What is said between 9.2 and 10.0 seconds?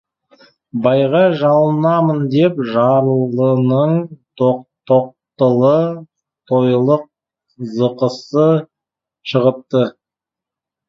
шығыпты.